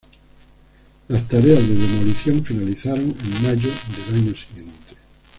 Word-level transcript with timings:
Las 1.09 1.27
tareas 1.27 1.59
de 1.67 1.75
demolición 1.75 2.43
finalizaron 2.43 3.01
en 3.23 3.43
mayo 3.43 3.69
del 3.69 4.15
año 4.17 4.33
siguiente. 4.33 4.95